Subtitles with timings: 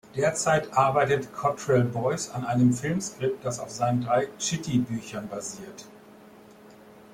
[0.15, 5.85] Derzeit arbeitet Cottrell Boyce an einem Filmskript, das auf seinen drei "Tschitty"-Büchern basiert.